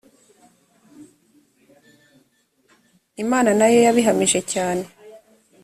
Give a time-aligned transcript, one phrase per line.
[3.23, 4.85] imana na yo yabihamije cyane